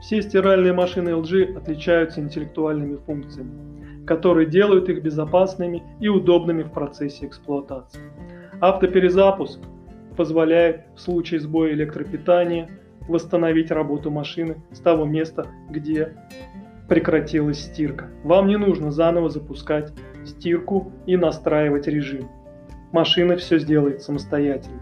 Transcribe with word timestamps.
Все 0.00 0.22
стиральные 0.22 0.72
машины 0.72 1.10
LG 1.10 1.56
отличаются 1.56 2.20
интеллектуальными 2.20 2.96
функциями, 2.96 4.04
которые 4.06 4.46
делают 4.46 4.88
их 4.88 5.02
безопасными 5.02 5.82
и 6.00 6.08
удобными 6.08 6.62
в 6.62 6.72
процессе 6.72 7.26
эксплуатации. 7.26 8.00
Автоперезапуск 8.60 9.60
позволяет 10.16 10.84
в 10.94 11.00
случае 11.00 11.40
сбоя 11.40 11.72
электропитания 11.72 12.70
восстановить 13.08 13.70
работу 13.70 14.10
машины 14.10 14.56
с 14.72 14.80
того 14.80 15.04
места, 15.04 15.46
где 15.70 16.14
прекратилась 16.88 17.60
стирка. 17.60 18.06
Вам 18.22 18.48
не 18.48 18.56
нужно 18.56 18.90
заново 18.90 19.28
запускать 19.28 19.92
стирку 20.24 20.92
и 21.06 21.16
настраивать 21.16 21.86
режим. 21.86 22.28
Машина 22.92 23.36
все 23.36 23.58
сделает 23.58 24.02
самостоятельно. 24.02 24.80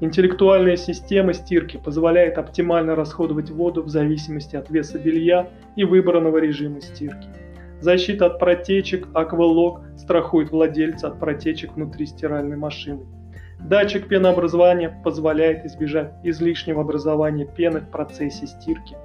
Интеллектуальная 0.00 0.76
система 0.76 1.32
стирки 1.32 1.78
позволяет 1.78 2.36
оптимально 2.36 2.94
расходовать 2.94 3.50
воду 3.50 3.82
в 3.82 3.88
зависимости 3.88 4.54
от 4.54 4.68
веса 4.68 4.98
белья 4.98 5.48
и 5.74 5.84
выбранного 5.84 6.36
режима 6.36 6.82
стирки. 6.82 7.28
Защита 7.80 8.26
от 8.26 8.38
протечек 8.38 9.06
Aqualock 9.14 9.96
страхует 9.96 10.50
владельца 10.50 11.08
от 11.08 11.18
протечек 11.18 11.76
внутри 11.76 12.04
стиральной 12.04 12.56
машины. 12.56 13.06
Датчик 13.58 14.06
пенообразования 14.06 15.00
позволяет 15.02 15.64
избежать 15.64 16.12
излишнего 16.22 16.82
образования 16.82 17.46
пены 17.46 17.80
в 17.80 17.90
процессе 17.90 18.46
стирки. 18.46 18.96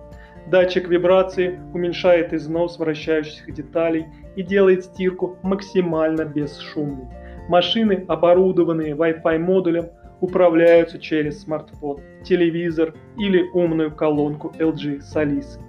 Датчик 0.48 0.90
вибрации 0.90 1.60
уменьшает 1.74 2.34
износ 2.34 2.80
вращающихся 2.80 3.50
деталей 3.52 4.08
и 4.36 4.44
делает 4.44 4.84
стирку 4.84 5.38
максимально 5.42 6.26
бесшумной. 6.26 7.08
Машины, 7.48 8.06
оборудованные 8.08 8.94
Wi-Fi 8.94 9.38
модулем, 9.40 9.90
управляются 10.22 11.00
через 11.00 11.42
смартфон, 11.42 12.00
телевизор 12.24 12.94
или 13.18 13.42
умную 13.54 13.94
колонку 13.94 14.54
LG 14.58 15.00
Solis. 15.00 15.60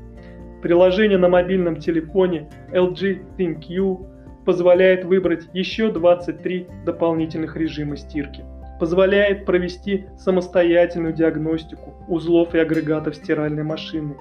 Приложение 0.63 1.19
на 1.19 1.29
мобильном 1.29 1.77
телефоне 1.77 2.49
LG 2.71 3.37
ThinQ 3.37 4.07
позволяет 4.45 5.05
выбрать 5.05 5.49
еще 5.53 5.91
23 5.91 6.67
дополнительных 6.85 7.57
режима 7.57 7.97
стирки. 7.97 8.45
Позволяет 8.79 9.45
провести 9.45 10.07
самостоятельную 10.19 11.15
диагностику 11.15 11.95
узлов 12.09 12.55
и 12.55 12.59
агрегатов 12.59 13.17
стиральной 13.17 13.63
машины 13.63 14.17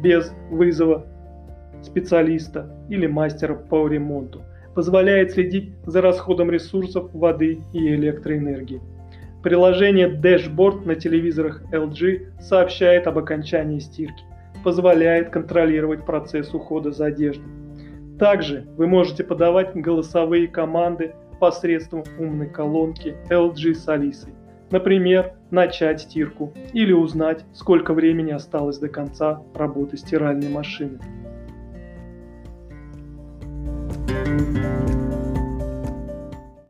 без 0.00 0.32
вызова 0.50 1.06
специалиста 1.82 2.70
или 2.88 3.06
мастера 3.06 3.54
по 3.54 3.86
ремонту. 3.88 4.42
Позволяет 4.74 5.32
следить 5.32 5.72
за 5.86 6.00
расходом 6.00 6.50
ресурсов 6.50 7.12
воды 7.12 7.60
и 7.72 7.94
электроэнергии. 7.94 8.80
Приложение 9.44 10.08
Dashboard 10.08 10.86
на 10.86 10.94
телевизорах 10.94 11.60
LG 11.70 12.40
сообщает 12.40 13.06
об 13.06 13.18
окончании 13.18 13.78
стирки, 13.78 14.24
позволяет 14.64 15.28
контролировать 15.28 16.06
процесс 16.06 16.54
ухода 16.54 16.92
за 16.92 17.06
одеждой. 17.06 17.44
Также 18.18 18.66
вы 18.78 18.86
можете 18.86 19.22
подавать 19.22 19.76
голосовые 19.76 20.48
команды 20.48 21.14
посредством 21.40 22.04
умной 22.18 22.48
колонки 22.48 23.16
LG 23.28 23.74
с 23.74 23.86
Алисой. 23.86 24.32
Например, 24.70 25.34
начать 25.50 26.00
стирку 26.00 26.54
или 26.72 26.92
узнать, 26.92 27.44
сколько 27.52 27.92
времени 27.92 28.30
осталось 28.30 28.78
до 28.78 28.88
конца 28.88 29.42
работы 29.54 29.98
стиральной 29.98 30.48
машины. 30.48 30.98